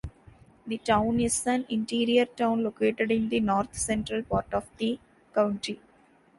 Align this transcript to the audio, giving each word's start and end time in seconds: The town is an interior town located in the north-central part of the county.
The 0.65 0.79
town 0.79 1.19
is 1.19 1.45
an 1.45 1.67
interior 1.69 2.25
town 2.25 2.63
located 2.63 3.11
in 3.11 3.29
the 3.29 3.39
north-central 3.39 4.23
part 4.23 4.51
of 4.51 4.67
the 4.79 4.97
county. 5.35 5.79